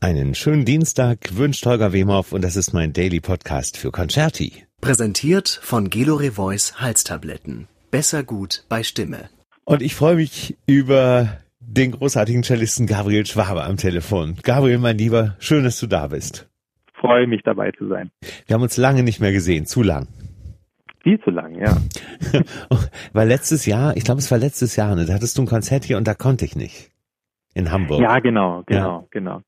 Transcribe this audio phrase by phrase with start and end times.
[0.00, 4.52] Einen schönen Dienstag wünscht Holger Wemhoff und das ist mein Daily Podcast für Concerti.
[4.80, 7.66] Präsentiert von Gelore Voice Halstabletten.
[7.90, 9.28] Besser gut bei Stimme.
[9.64, 14.36] Und ich freue mich über den großartigen Cellisten Gabriel Schwabe am Telefon.
[14.44, 16.48] Gabriel, mein Lieber, schön, dass du da bist.
[17.00, 18.12] Freue mich dabei zu sein.
[18.46, 20.06] Wir haben uns lange nicht mehr gesehen, zu lang.
[21.02, 21.76] Viel zu lang, ja.
[23.12, 25.84] Weil letztes Jahr, ich glaube, es war letztes Jahr, ne, da hattest du ein Konzert
[25.84, 26.92] hier und da konnte ich nicht.
[27.54, 28.00] In Hamburg.
[28.00, 29.04] Ja, genau, genau, ja.
[29.10, 29.40] genau.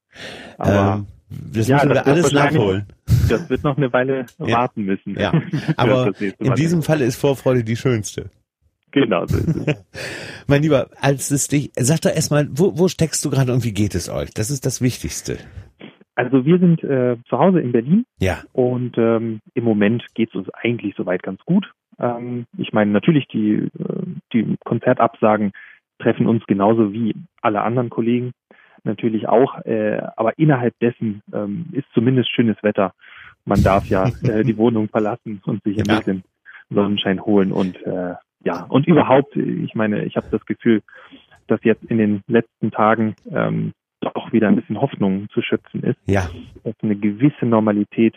[0.59, 1.07] Aber ähm,
[1.53, 2.87] das ja, müssen wir alles nachholen.
[3.29, 4.59] Das wird noch eine Weile ja.
[4.59, 5.19] warten müssen.
[5.19, 5.33] Ja,
[5.77, 8.30] aber in diesem Falle ist Vorfreude die schönste.
[8.93, 9.84] Genau so ist es.
[10.48, 13.73] mein Lieber, als es dich, sag doch erstmal, wo, wo steckst du gerade und wie
[13.73, 14.30] geht es euch?
[14.35, 15.38] Das ist das Wichtigste.
[16.16, 18.05] Also wir sind äh, zu Hause in Berlin.
[18.19, 18.43] Ja.
[18.52, 21.71] Und ähm, im Moment geht es uns eigentlich soweit ganz gut.
[22.01, 25.52] Ähm, ich meine, natürlich die, äh, die Konzertabsagen
[26.00, 28.32] treffen uns genauso wie alle anderen Kollegen
[28.84, 29.59] natürlich auch.
[29.64, 32.92] Äh, aber innerhalb dessen ähm, ist zumindest schönes Wetter.
[33.45, 35.98] Man darf ja äh, die Wohnung verlassen und sich ein ja.
[35.98, 36.24] bisschen
[36.70, 39.37] Sonnenschein holen und äh, ja und überhaupt.
[39.37, 40.82] Ich meine, ich habe das Gefühl,
[41.46, 45.98] dass jetzt in den letzten Tagen ähm, doch wieder ein bisschen Hoffnung zu schöpfen ist.
[46.07, 46.30] Ja.
[46.64, 48.14] Dass eine gewisse Normalität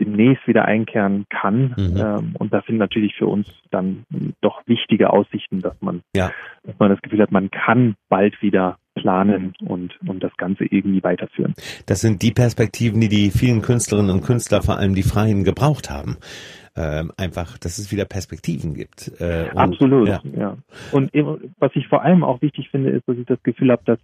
[0.00, 1.74] demnächst wieder einkehren kann.
[1.76, 1.96] Mhm.
[1.96, 4.04] Ähm, und das sind natürlich für uns dann
[4.40, 6.30] doch wichtige Aussichten, dass man, ja.
[6.64, 11.02] dass man das Gefühl hat, man kann bald wieder planen und, und das Ganze irgendwie
[11.02, 11.54] weiterführen.
[11.86, 15.90] Das sind die Perspektiven, die die vielen Künstlerinnen und Künstler, vor allem die Freien, gebraucht
[15.90, 16.16] haben.
[16.78, 19.10] Ähm, einfach, dass es wieder Perspektiven gibt.
[19.18, 20.20] Äh, und, Absolut, ja.
[20.36, 20.56] ja.
[20.92, 21.10] Und
[21.58, 23.98] was ich vor allem auch wichtig finde, ist, dass ich das Gefühl habe, dass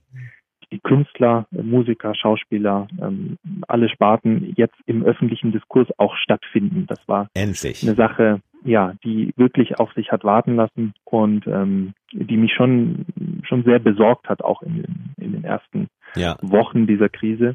[0.72, 3.36] die Künstler, Musiker, Schauspieler, ähm,
[3.68, 6.86] alle Sparten jetzt im öffentlichen Diskurs auch stattfinden.
[6.88, 7.82] Das war Endlich.
[7.82, 13.06] eine Sache, ja, die wirklich auf sich hat warten lassen und ähm, die mich schon
[13.44, 16.36] schon sehr besorgt hat, auch in den, in den ersten ja.
[16.40, 17.54] Wochen dieser Krise,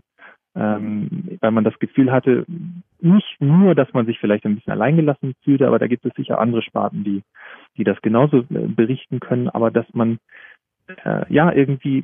[0.55, 2.45] ähm, weil man das Gefühl hatte,
[2.99, 6.39] nicht nur, dass man sich vielleicht ein bisschen alleingelassen fühlte, aber da gibt es sicher
[6.39, 7.23] andere Sparten, die
[7.77, 10.19] die das genauso äh, berichten können, aber dass man
[11.03, 12.03] äh, ja irgendwie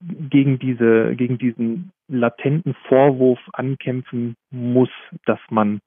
[0.00, 4.90] gegen diese, gegen diesen latenten Vorwurf ankämpfen muss,
[5.24, 5.80] dass man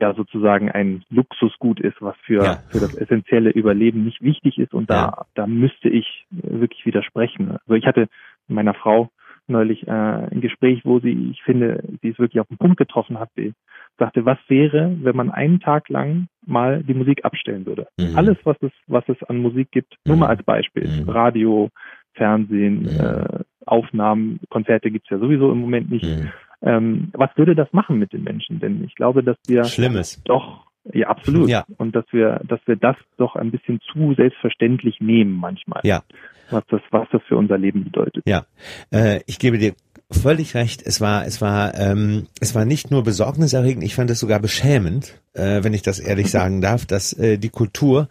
[0.00, 2.56] ja sozusagen ein Luxusgut ist, was für, ja.
[2.70, 4.74] für das essentielle Überleben nicht wichtig ist.
[4.74, 5.26] Und da, ja.
[5.34, 7.52] da müsste ich wirklich widersprechen.
[7.52, 8.08] Also ich hatte
[8.48, 9.10] mit meiner Frau
[9.48, 13.18] neulich äh, ein Gespräch, wo sie, ich finde, sie es wirklich auf den Punkt getroffen
[13.18, 13.30] hat.
[13.36, 13.52] Sie
[13.98, 17.86] sagte, was wäre, wenn man einen Tag lang mal die Musik abstellen würde?
[17.98, 18.16] Mhm.
[18.16, 20.30] Alles, was es, was es an Musik gibt, nur mal mhm.
[20.30, 20.88] als Beispiel.
[20.88, 21.08] Mhm.
[21.08, 21.68] Radio,
[22.14, 23.00] Fernsehen, mhm.
[23.00, 26.04] äh, Aufnahmen, Konzerte gibt's ja sowieso im Moment nicht.
[26.04, 26.32] Mhm.
[26.62, 28.60] Ähm, was würde das machen mit den Menschen?
[28.60, 30.22] Denn ich glaube, dass wir Schlimmes.
[30.24, 31.48] doch ja, absolut.
[31.48, 31.64] Ja.
[31.78, 35.80] Und dass wir, dass wir das doch ein bisschen zu selbstverständlich nehmen manchmal.
[35.84, 36.02] Ja.
[36.50, 38.24] Was das, was das für unser Leben bedeutet.
[38.26, 38.44] Ja.
[38.90, 39.74] Äh, ich gebe dir
[40.10, 40.82] völlig recht.
[40.84, 45.18] Es war, es war, ähm, es war nicht nur besorgniserregend, ich fand es sogar beschämend,
[45.32, 48.08] äh, wenn ich das ehrlich sagen darf, dass äh, die Kultur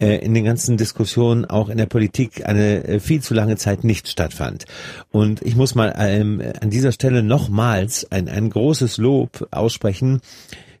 [0.00, 3.84] äh, in den ganzen Diskussionen, auch in der Politik, eine äh, viel zu lange Zeit
[3.84, 4.64] nicht stattfand.
[5.10, 10.20] Und ich muss mal ähm, an dieser Stelle nochmals ein, ein großes Lob aussprechen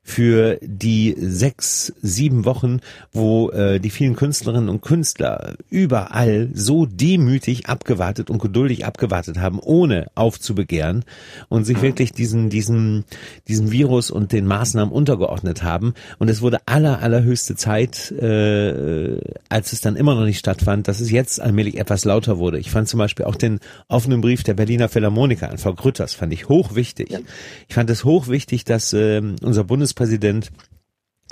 [0.04, 2.80] für die sechs, sieben Wochen,
[3.12, 9.60] wo äh, die vielen Künstlerinnen und Künstler überall so demütig abgewartet und geduldig abgewartet haben,
[9.60, 11.04] ohne aufzubegehren
[11.48, 13.04] und sich wirklich diesen, diesen,
[13.46, 15.94] diesem Virus und den Maßnahmen untergeordnet haben.
[16.18, 21.00] Und es wurde aller, allerhöchste Zeit, äh, als es dann immer noch nicht stattfand, dass
[21.00, 22.58] es jetzt allmählich etwas lauter wurde.
[22.58, 26.32] Ich fand zum Beispiel auch den offenen Brief der Berliner Philharmoniker an Frau Grütters, fand
[26.32, 27.10] ich hochwichtig.
[27.10, 27.20] Ja.
[27.68, 30.50] Ich fand es hochwichtig, dass äh, unser Bundes Bundespräsident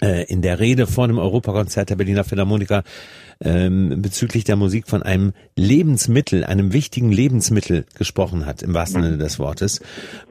[0.02, 2.82] äh, in der Rede vor dem Europakonzert der Berliner Philharmoniker
[3.42, 9.18] ähm, bezüglich der Musik von einem Lebensmittel, einem wichtigen Lebensmittel gesprochen hat, im wahrsten Sinne
[9.18, 9.80] des Wortes.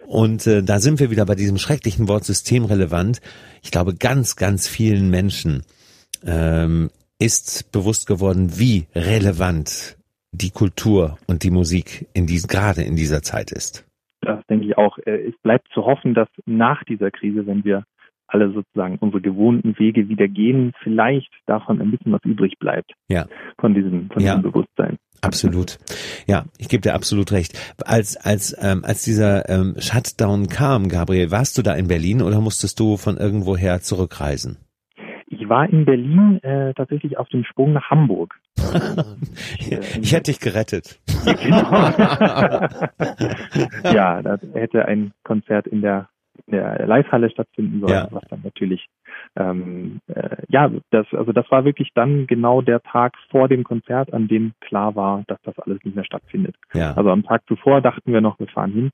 [0.06, 3.20] Und äh, da sind wir wieder bei diesem schrecklichen Wort systemrelevant.
[3.64, 5.64] Ich glaube, ganz, ganz vielen Menschen
[6.26, 6.90] ähm,
[7.20, 9.98] ist bewusst geworden, wie relevant
[10.32, 13.86] die Kultur und die Musik in dies, gerade in dieser Zeit ist.
[14.22, 14.98] Das denke ich auch.
[15.00, 17.84] Äh, es bleibt zu hoffen, dass nach dieser Krise, wenn wir
[18.30, 22.94] alle sozusagen unsere gewohnten Wege wieder gehen, vielleicht davon ein bisschen was übrig bleibt.
[23.08, 23.26] Ja.
[23.60, 24.36] Von diesem, von ja.
[24.36, 24.98] diesem Bewusstsein.
[25.22, 25.78] Absolut.
[26.28, 27.58] Ja, ich gebe dir absolut recht.
[27.86, 32.40] Als, als, ähm, als dieser ähm, Shutdown kam, Gabriel, warst du da in Berlin oder
[32.40, 34.58] musstest du von irgendwoher zurückreisen?
[35.28, 38.36] Ich war in Berlin äh, tatsächlich auf dem Sprung nach Hamburg.
[39.60, 41.00] ich, äh, ich hätte dich gerettet.
[41.26, 41.72] genau.
[43.94, 46.10] ja, da hätte ein Konzert in der
[46.48, 48.08] in der Live-Halle stattfinden soll, ja.
[48.12, 48.88] was dann natürlich
[49.36, 54.14] ähm, äh, ja, das also das war wirklich dann genau der Tag vor dem Konzert,
[54.14, 56.56] an dem klar war, dass das alles nicht mehr stattfindet.
[56.74, 56.94] Ja.
[56.94, 58.90] Also am Tag zuvor dachten wir noch, wir fahren hin.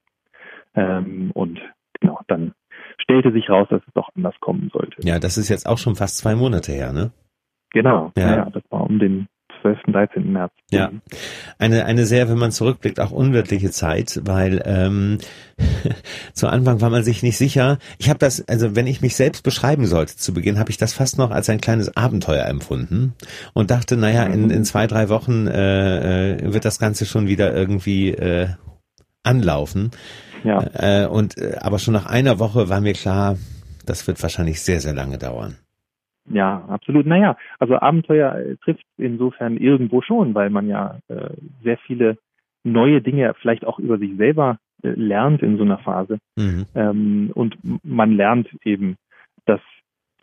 [0.75, 1.59] Ähm, und
[1.99, 2.53] genau, dann
[2.97, 4.95] stellte sich raus, dass es doch anders kommen sollte.
[5.03, 7.11] Ja, das ist jetzt auch schon fast zwei Monate her, ne?
[7.71, 9.27] Genau, ja, ja das war um den
[9.65, 10.31] 12., 13.
[10.31, 10.51] März.
[10.69, 10.91] Ja,
[11.57, 15.17] eine, eine sehr, wenn man zurückblickt, auch unwirtliche Zeit, weil ähm,
[16.33, 17.79] zu Anfang war man sich nicht sicher.
[17.97, 20.93] Ich habe das, also wenn ich mich selbst beschreiben sollte zu Beginn, habe ich das
[20.93, 23.13] fast noch als ein kleines Abenteuer empfunden
[23.53, 27.53] und dachte, naja, in, in zwei, drei Wochen äh, äh wird das Ganze schon wieder
[27.53, 28.49] irgendwie äh,
[29.23, 29.91] anlaufen.
[30.43, 30.63] Ja.
[30.73, 33.37] Äh, und äh, aber schon nach einer Woche war mir klar,
[33.85, 35.57] das wird wahrscheinlich sehr, sehr lange dauern.
[36.29, 37.05] Ja, absolut.
[37.05, 41.29] Naja, also Abenteuer äh, trifft insofern irgendwo schon, weil man ja äh,
[41.63, 42.17] sehr viele
[42.63, 46.17] neue Dinge vielleicht auch über sich selber äh, lernt in so einer Phase.
[46.35, 46.65] Mhm.
[46.73, 48.97] Ähm, und man lernt eben,
[49.45, 49.61] dass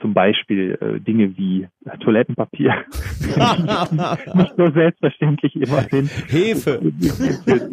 [0.01, 1.69] zum Beispiel äh, Dinge wie
[2.01, 2.75] Toilettenpapier
[4.35, 6.11] nicht so selbstverständlich immer sind.
[6.29, 6.81] Hefe.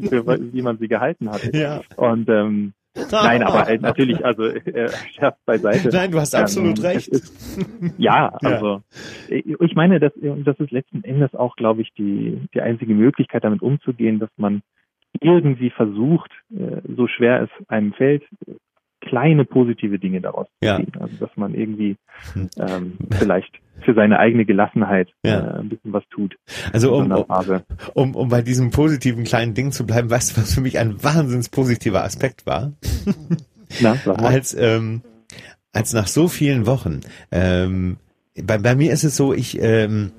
[0.10, 1.54] Für, wie man sie gehalten hat.
[1.56, 1.82] Ja.
[1.96, 2.74] Und ähm,
[3.12, 5.90] Nein, aber äh, natürlich, also äh, Scherz beiseite.
[5.90, 7.08] Nein, du hast absolut ähm, recht.
[7.08, 7.66] Ist,
[7.98, 8.82] ja, also
[9.30, 9.36] ja.
[9.36, 13.44] Äh, ich meine, das, das ist letzten Endes auch, glaube ich, die, die einzige Möglichkeit,
[13.44, 14.62] damit umzugehen, dass man
[15.22, 18.24] irgendwie versucht, äh, so schwer es einem fällt,
[19.10, 20.78] kleine positive Dinge daraus ja.
[20.78, 21.02] zu ziehen.
[21.02, 21.98] Also dass man irgendwie
[22.34, 22.50] hm.
[22.58, 25.40] ähm, vielleicht für seine eigene Gelassenheit ja.
[25.40, 26.36] äh, ein bisschen was tut.
[26.74, 27.12] Also um,
[27.94, 31.04] um, um bei diesem positiven kleinen Ding zu bleiben, weißt du, was für mich ein
[31.04, 32.74] wahnsinns positiver Aspekt war?
[33.82, 35.02] Na, als, ähm,
[35.72, 37.02] als nach so vielen Wochen,
[37.32, 37.98] ähm,
[38.42, 40.12] bei, bei mir ist es so, ich, ähm,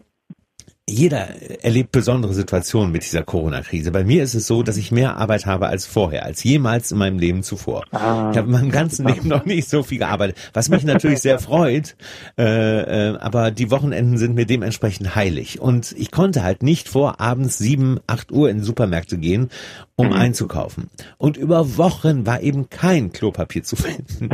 [0.91, 1.29] jeder
[1.63, 3.93] erlebt besondere Situationen mit dieser Corona-Krise.
[3.93, 6.99] Bei mir ist es so, dass ich mehr Arbeit habe als vorher, als jemals in
[6.99, 7.85] meinem Leben zuvor.
[7.93, 8.31] Ah.
[8.33, 11.39] Ich habe in meinem ganzen Leben noch nicht so viel gearbeitet, was mich natürlich sehr
[11.41, 11.97] freut.
[12.37, 15.61] Äh, äh, aber die Wochenenden sind mir dementsprechend heilig.
[15.61, 19.51] Und ich konnte halt nicht vor abends sieben, acht Uhr in Supermärkte gehen,
[20.01, 20.13] um mhm.
[20.15, 20.89] einzukaufen.
[21.19, 24.31] Und über Wochen war eben kein Klopapier zu finden.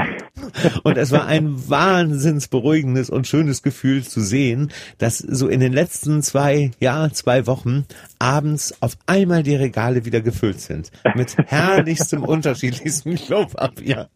[0.84, 5.72] Und es war ein wahnsinns beruhigendes und schönes Gefühl zu sehen, dass so in den
[5.72, 7.84] letzten zwei, ja, zwei Wochen
[8.20, 10.92] abends auf einmal die Regale wieder gefüllt sind.
[11.16, 14.08] Mit herrlichstem, unterschiedlichstem Klopapier.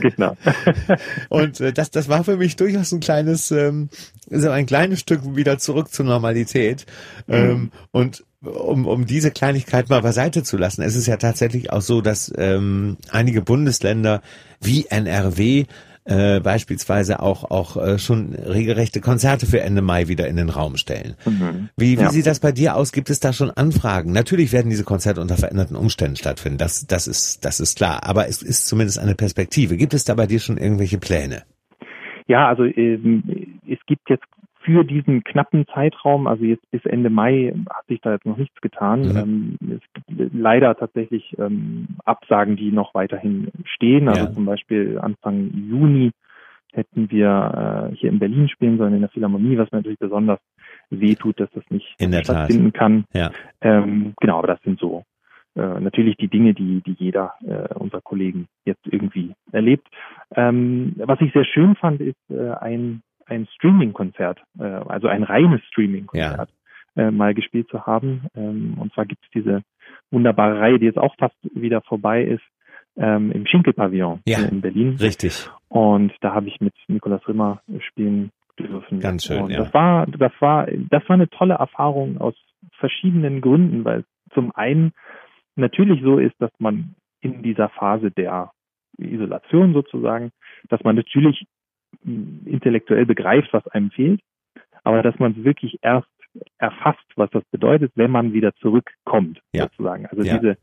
[0.00, 0.36] Genau.
[1.28, 3.90] Und äh, das, das war für mich durchaus ein kleines, ähm,
[4.28, 6.84] so ein kleines Stück wieder zurück zur Normalität.
[7.28, 7.34] Mhm.
[7.34, 10.82] Ähm, und um, um diese Kleinigkeit mal beiseite zu lassen.
[10.82, 14.22] Es ist ja tatsächlich auch so, dass ähm, einige Bundesländer
[14.60, 15.66] wie NRW
[16.06, 20.76] äh, beispielsweise auch auch äh, schon regelrechte Konzerte für Ende Mai wieder in den Raum
[20.76, 21.14] stellen.
[21.26, 21.68] Mhm.
[21.76, 22.10] Wie, wie ja.
[22.10, 22.92] sieht das bei dir aus?
[22.92, 24.12] Gibt es da schon Anfragen?
[24.12, 26.56] Natürlich werden diese Konzerte unter veränderten Umständen stattfinden.
[26.56, 28.04] Das das ist das ist klar.
[28.04, 29.76] Aber es ist zumindest eine Perspektive.
[29.76, 31.42] Gibt es da bei dir schon irgendwelche Pläne?
[32.26, 34.24] Ja, also ähm, es gibt jetzt
[34.70, 38.60] für diesen knappen Zeitraum, also jetzt bis Ende Mai, hat sich da jetzt noch nichts
[38.60, 39.00] getan.
[39.00, 39.16] Mhm.
[39.16, 44.08] Ähm, es gibt leider tatsächlich ähm, Absagen, die noch weiterhin stehen.
[44.08, 44.32] Also ja.
[44.32, 46.12] zum Beispiel Anfang Juni
[46.72, 50.38] hätten wir äh, hier in Berlin spielen sollen in der Philharmonie, was mir natürlich besonders
[50.90, 52.80] weh tut, dass das nicht in stattfinden Tat.
[52.80, 53.04] kann.
[53.12, 53.32] Ja.
[53.60, 55.02] Ähm, genau, aber das sind so
[55.56, 59.88] äh, natürlich die Dinge, die, die jeder äh, unserer Kollegen jetzt irgendwie erlebt.
[60.36, 65.62] Ähm, was ich sehr schön fand, ist äh, ein ein Streaming-Konzert, äh, also ein reines
[65.68, 66.50] Streaming-Konzert
[66.96, 67.08] ja.
[67.08, 68.26] äh, mal gespielt zu haben.
[68.34, 69.62] Ähm, und zwar gibt es diese
[70.10, 72.42] wunderbare Reihe, die jetzt auch fast wieder vorbei ist,
[72.96, 74.96] ähm, im Schinkel-Pavillon ja, in Berlin.
[75.00, 75.48] Richtig.
[75.68, 79.00] Und da habe ich mit Nikolaus Rimmer spielen dürfen.
[79.00, 79.42] Ganz schön.
[79.42, 79.58] Und ja.
[79.64, 82.34] das war, das war, das war eine tolle Erfahrung aus
[82.78, 84.92] verschiedenen Gründen, weil zum einen
[85.56, 88.52] natürlich so ist, dass man in dieser Phase der
[88.98, 90.30] Isolation sozusagen,
[90.68, 91.46] dass man natürlich
[92.04, 94.20] intellektuell begreift, was einem fehlt,
[94.84, 96.08] aber dass man es wirklich erst
[96.58, 99.64] erfasst, was das bedeutet, wenn man wieder zurückkommt, ja.
[99.64, 100.06] sozusagen.
[100.06, 100.38] Also ja.
[100.38, 100.56] diese,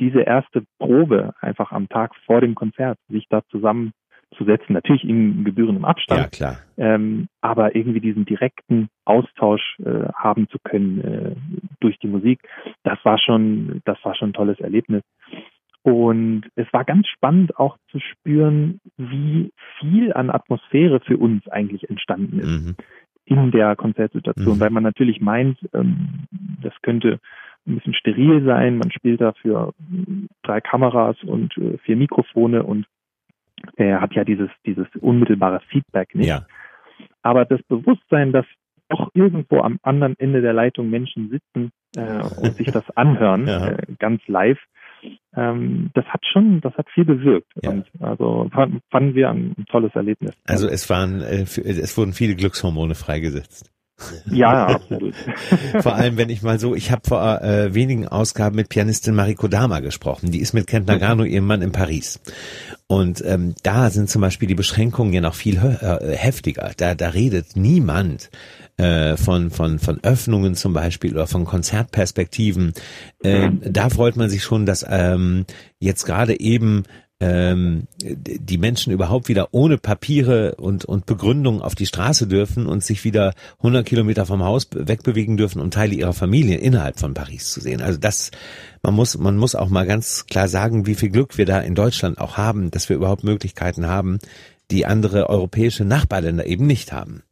[0.00, 5.84] diese erste Probe einfach am Tag vor dem Konzert, sich da zusammenzusetzen, natürlich in gebührendem
[5.84, 6.56] Abstand, ja.
[6.76, 11.36] Ähm, aber irgendwie diesen direkten Austausch äh, haben zu können äh,
[11.80, 12.40] durch die Musik,
[12.82, 15.02] das war schon, das war schon ein tolles Erlebnis.
[15.84, 21.90] Und es war ganz spannend auch zu spüren, wie viel an Atmosphäre für uns eigentlich
[21.90, 22.76] entstanden ist mhm.
[23.26, 24.60] in der Konzertsituation, mhm.
[24.60, 26.24] weil man natürlich meint, ähm,
[26.62, 27.20] das könnte
[27.66, 28.78] ein bisschen steril sein.
[28.78, 29.74] Man spielt da für
[30.42, 32.86] drei Kameras und äh, vier Mikrofone und
[33.76, 36.28] er hat ja dieses, dieses unmittelbare Feedback nicht.
[36.28, 36.46] Ja.
[37.20, 38.46] Aber das Bewusstsein, dass
[38.88, 43.68] doch irgendwo am anderen Ende der Leitung Menschen sitzen äh, und sich das anhören, ja.
[43.68, 44.60] äh, ganz live,
[45.36, 47.50] ähm, das hat schon, das hat viel bewirkt.
[47.62, 47.70] Ja.
[47.70, 50.34] Und also fanden wir ein tolles Erlebnis.
[50.46, 53.73] Also es waren, äh, es wurden viele Glückshormone freigesetzt.
[54.26, 55.14] Ja, absolut.
[55.80, 59.48] vor allem, wenn ich mal so, ich habe vor äh, wenigen Ausgaben mit Pianistin Mariko
[59.48, 60.30] Dama gesprochen.
[60.30, 62.20] Die ist mit Kent Nagano, ihrem Mann, in Paris.
[62.86, 66.72] Und ähm, da sind zum Beispiel die Beschränkungen ja noch viel äh, heftiger.
[66.76, 68.30] Da, da redet niemand
[68.76, 72.74] äh, von, von, von Öffnungen zum Beispiel oder von Konzertperspektiven.
[73.22, 75.46] Äh, da freut man sich schon, dass ähm,
[75.78, 76.82] jetzt gerade eben
[77.20, 82.82] ähm, die Menschen überhaupt wieder ohne Papiere und, und Begründung auf die Straße dürfen und
[82.82, 87.52] sich wieder 100 Kilometer vom Haus wegbewegen dürfen, um Teile ihrer Familie innerhalb von Paris
[87.52, 87.80] zu sehen.
[87.80, 88.30] Also das,
[88.82, 91.74] man muss, man muss auch mal ganz klar sagen, wie viel Glück wir da in
[91.74, 94.18] Deutschland auch haben, dass wir überhaupt Möglichkeiten haben,
[94.70, 97.22] die andere europäische Nachbarländer eben nicht haben.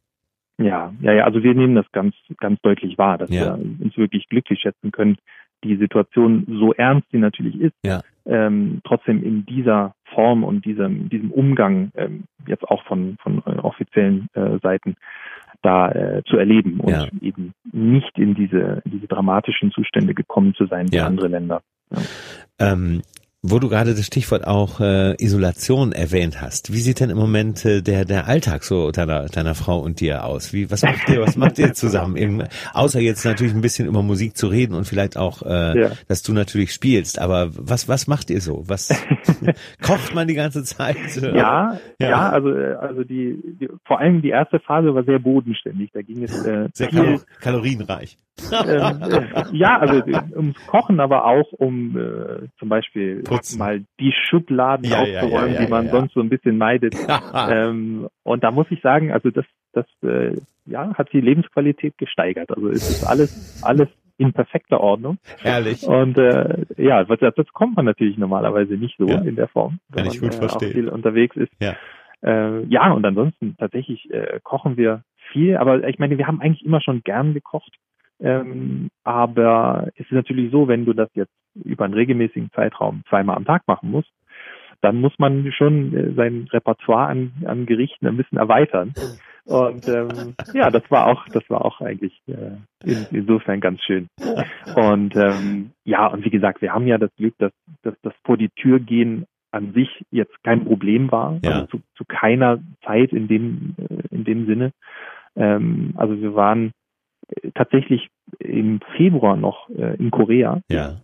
[0.57, 3.57] Ja, ja, ja, also wir nehmen das ganz, ganz deutlich wahr, dass ja.
[3.57, 5.17] wir uns wirklich glücklich schätzen können,
[5.63, 8.01] die Situation so ernst sie natürlich ist, ja.
[8.25, 13.59] Ähm, trotzdem in dieser Form und diesem, diesem Umgang ähm, jetzt auch von, von äh,
[13.59, 14.95] offiziellen äh, Seiten
[15.61, 17.07] da äh, zu erleben und ja.
[17.21, 21.61] eben nicht in diese, diese dramatischen Zustände gekommen zu sein wie andere Länder.
[22.59, 23.01] Ähm,
[23.45, 27.65] wo du gerade das Stichwort auch äh, Isolation erwähnt hast, wie sieht denn im Moment
[27.65, 30.53] äh, der der Alltag so deiner deiner Frau und dir aus?
[30.53, 32.15] Wie was macht ihr was macht ihr zusammen?
[32.15, 35.91] Irgend, außer jetzt natürlich ein bisschen über Musik zu reden und vielleicht auch, äh, ja.
[36.07, 37.19] dass du natürlich spielst.
[37.19, 38.63] Aber was was macht ihr so?
[38.67, 38.89] Was
[39.81, 40.95] kocht man die ganze Zeit?
[41.21, 45.91] Ja, ja, ja, also also die, die vor allem die erste Phase war sehr bodenständig.
[45.93, 46.89] Da ging es äh, sehr
[47.41, 48.17] kalorienreich.
[48.51, 50.03] Ähm, äh, ja, also
[50.35, 53.59] ums Kochen, aber auch um äh, zum Beispiel Putzen.
[53.59, 56.95] mal die Schubladen ja, aufzuräumen, ja, ja, die man sonst so ein bisschen meidet.
[57.49, 60.35] ähm, und da muss ich sagen, also das, das äh,
[60.65, 62.49] ja, hat die Lebensqualität gesteigert.
[62.51, 65.17] Also es ist alles, alles in perfekter Ordnung.
[65.41, 65.83] Herrlich.
[65.83, 70.05] Und äh, ja, das, das kommt man natürlich normalerweise nicht so in der Form, wenn
[70.05, 71.51] Kann ich gut man äh, auch viel unterwegs ist.
[71.59, 71.75] Ja.
[72.21, 76.65] Äh, ja, und ansonsten tatsächlich äh, kochen wir viel, aber ich meine, wir haben eigentlich
[76.65, 77.73] immer schon gern gekocht.
[78.19, 83.35] Ähm, aber es ist natürlich so, wenn du das jetzt über einen regelmäßigen Zeitraum zweimal
[83.35, 84.11] am Tag machen musst,
[84.81, 88.93] dann muss man schon äh, sein Repertoire an, an Gerichten ein bisschen erweitern.
[89.45, 94.07] Und ähm, ja, das war auch, das war auch eigentlich äh, in, insofern ganz schön.
[94.75, 97.51] Und ähm, ja, und wie gesagt, wir haben ja das Glück, dass,
[97.81, 101.51] dass das vor die Tür gehen an sich jetzt kein Problem war, ja.
[101.51, 104.71] also zu, zu keiner Zeit in dem äh, in dem Sinne.
[105.35, 106.71] Ähm, also wir waren
[107.53, 108.09] tatsächlich
[108.39, 110.97] im Februar noch äh, in Korea ja.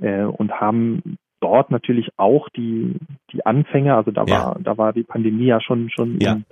[0.00, 2.96] äh, und haben dort natürlich auch die
[3.32, 4.56] die Anfänge, also da war ja.
[4.60, 6.32] da war die Pandemie ja schon schon ja.
[6.32, 6.44] Im,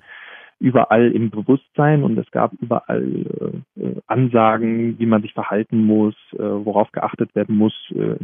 [0.59, 3.27] überall im Bewusstsein und es gab überall
[3.77, 8.17] äh, Ansagen, wie man sich verhalten muss, äh, worauf geachtet werden muss, äh,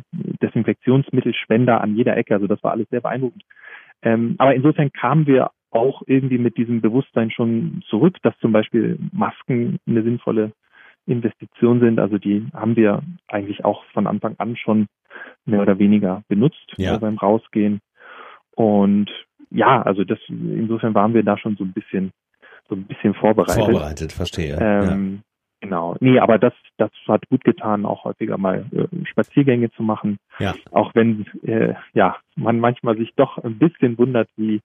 [0.43, 3.45] Desinfektionsmittelspender an jeder Ecke, also das war alles sehr beeindruckend.
[4.03, 8.99] Ähm, aber insofern kamen wir auch irgendwie mit diesem Bewusstsein schon zurück, dass zum Beispiel
[9.13, 10.53] Masken eine sinnvolle
[11.07, 11.99] Investitionen sind.
[11.99, 14.87] Also die haben wir eigentlich auch von Anfang an schon
[15.45, 16.97] mehr oder weniger benutzt ja.
[16.99, 17.81] beim Rausgehen.
[18.55, 19.11] Und
[19.51, 22.13] ja, also das insofern waren wir da schon so ein bisschen
[22.69, 23.65] so ein bisschen vorbereitet.
[23.65, 24.57] Vorbereitet, verstehe.
[24.61, 25.23] Ähm, ja.
[25.61, 25.97] Genau.
[26.01, 30.19] Nee, aber das, das hat gut getan, auch häufiger mal äh, Spaziergänge zu machen.
[30.41, 30.55] Ja.
[30.73, 34.61] Auch wenn äh, ja man manchmal sich doch ein bisschen wundert, wie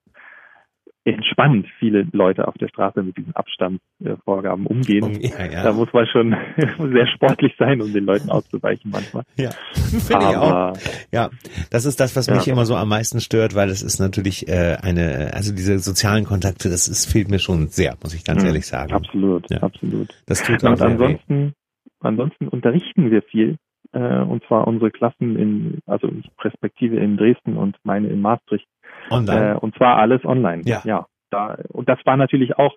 [1.08, 5.20] entspannt viele Leute auf der Straße mit diesen Abstandsvorgaben umgehen.
[5.22, 5.64] Ja, ja.
[5.64, 6.36] Da muss man schon
[6.92, 9.24] sehr sportlich sein, um den Leuten auszuweichen manchmal.
[9.38, 10.74] Ja, finde ich auch.
[11.12, 11.30] Ja,
[11.72, 12.54] das ist das, was mich ja.
[12.54, 16.70] immer so am meisten stört, weil es ist natürlich äh, eine, also diese sozialen Kontakte,
[16.70, 18.50] das ist, fehlt mir schon sehr, muss ich ganz mhm.
[18.50, 18.92] ehrlich sagen.
[18.92, 20.10] Absolut, absolut.
[20.26, 21.54] Das tut auch Und ansonsten,
[22.02, 23.58] ansonsten unterrichten wir viel
[23.94, 28.68] äh, und zwar unsere Klassen in, also Perspektive in Dresden und meine in Maastricht
[29.10, 29.54] Online.
[29.54, 30.64] Äh, und zwar alles online.
[30.66, 30.82] Ja.
[30.84, 31.06] ja.
[31.30, 32.74] Da, und das war natürlich auch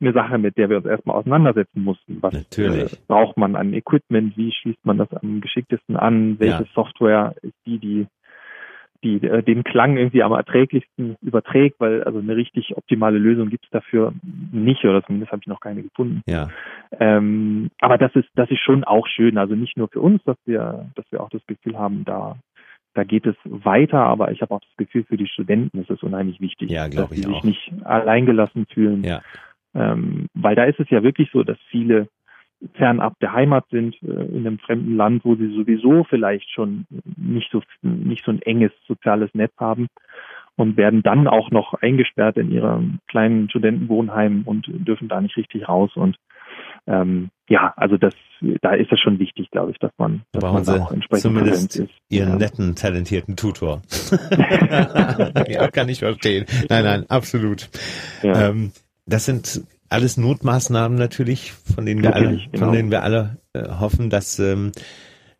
[0.00, 2.18] eine Sache, mit der wir uns erstmal auseinandersetzen mussten.
[2.20, 2.92] Was Natürlich.
[2.92, 4.36] Äh, braucht man an Equipment?
[4.36, 6.38] Wie schließt man das am geschicktesten an?
[6.38, 6.68] Welche ja.
[6.74, 8.06] Software ist die, die
[9.04, 13.68] die äh, den Klang irgendwie am erträglichsten überträgt, weil also eine richtig optimale Lösung gibt's
[13.70, 14.12] dafür
[14.52, 16.22] nicht oder zumindest habe ich noch keine gefunden.
[16.26, 16.48] Ja.
[16.98, 20.36] Ähm, aber das ist das ist schon auch schön, also nicht nur für uns, dass
[20.46, 22.36] wir dass wir auch das Gefühl haben, da
[22.98, 26.02] da geht es weiter, aber ich habe auch das Gefühl, für die Studenten ist es
[26.02, 27.44] unheimlich wichtig, ja, dass sie sich auch.
[27.44, 29.04] nicht alleingelassen fühlen.
[29.04, 29.22] Ja.
[29.72, 32.08] Ähm, weil da ist es ja wirklich so, dass viele
[32.74, 36.86] fernab der Heimat sind, äh, in einem fremden Land, wo sie sowieso vielleicht schon
[37.16, 39.86] nicht so, nicht so ein enges soziales Netz haben
[40.56, 45.68] und werden dann auch noch eingesperrt in ihrem kleinen Studentenwohnheim und dürfen da nicht richtig
[45.68, 46.16] raus und
[46.88, 48.14] ähm, ja, also das,
[48.62, 51.76] da ist es schon wichtig, glaube ich, dass man, dass man da auch entsprechend zumindest
[51.76, 51.90] ist.
[52.08, 52.36] Ihren ja.
[52.36, 53.82] netten, talentierten Tutor.
[55.48, 56.46] ja, kann ich verstehen.
[56.68, 57.68] Nein, nein, absolut.
[58.22, 58.48] Ja.
[58.48, 58.72] Ähm,
[59.06, 62.66] das sind alles Notmaßnahmen natürlich, von denen wir natürlich, alle, genau.
[62.66, 64.72] von denen wir alle äh, hoffen, dass ähm,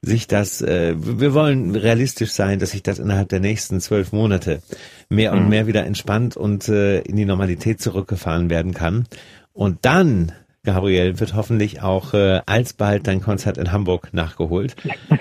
[0.00, 4.62] sich das, äh, wir wollen realistisch sein, dass sich das innerhalb der nächsten zwölf Monate
[5.08, 5.48] mehr und mhm.
[5.48, 9.06] mehr wieder entspannt und äh, in die Normalität zurückgefahren werden kann.
[9.52, 10.32] Und dann
[10.68, 14.76] Gabriel, wird hoffentlich auch äh, alsbald dein Konzert in Hamburg nachgeholt.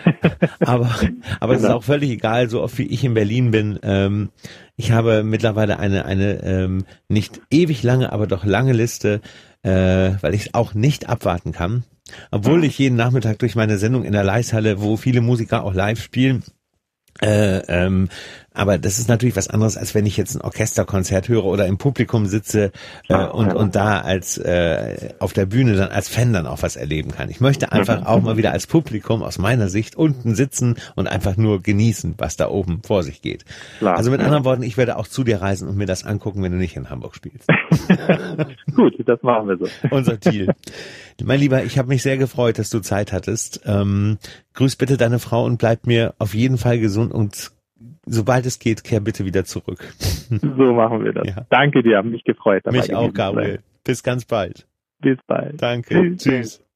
[0.60, 0.90] aber
[1.40, 1.78] aber es ist genau.
[1.78, 3.80] auch völlig egal, so oft wie ich in Berlin bin.
[3.82, 4.30] Ähm,
[4.76, 9.22] ich habe mittlerweile eine eine ähm, nicht ewig lange, aber doch lange Liste,
[9.64, 11.86] äh, weil ich es auch nicht abwarten kann.
[12.30, 16.02] Obwohl ich jeden Nachmittag durch meine Sendung in der Leishalle, wo viele Musiker auch live
[16.02, 16.44] spielen,
[17.22, 18.10] äh, ähm,
[18.58, 21.78] aber das ist natürlich was anderes, als wenn ich jetzt ein Orchesterkonzert höre oder im
[21.78, 22.72] Publikum sitze
[23.08, 26.76] äh, und, und da als äh, auf der Bühne dann als Fan dann auch was
[26.76, 27.30] erleben kann.
[27.30, 31.38] Ich möchte einfach auch mal wieder als Publikum aus meiner Sicht unten sitzen und einfach
[31.38, 33.46] nur genießen, was da oben vor sich geht.
[33.78, 36.42] Klar, also mit anderen Worten, ich werde auch zu dir reisen und mir das angucken,
[36.42, 37.48] wenn du nicht in Hamburg spielst.
[38.76, 39.68] Gut, das machen wir so.
[39.92, 40.52] Unser Ziel.
[41.24, 43.62] Mein Lieber, ich habe mich sehr gefreut, dass du Zeit hattest.
[43.66, 44.18] Ähm,
[44.54, 47.52] grüß bitte deine Frau und bleib mir auf jeden Fall gesund und
[48.06, 49.94] sobald es geht, kehr bitte wieder zurück.
[50.30, 51.26] So machen wir das.
[51.26, 51.46] Ja.
[51.50, 52.66] Danke dir, hab mich gefreut.
[52.70, 53.60] Mich auch, Gabriel.
[53.86, 54.68] Bis ganz bald.
[55.00, 55.62] Bis bald.
[55.62, 55.96] Danke.
[55.96, 56.24] Tschüss.
[56.24, 56.67] Tschüss.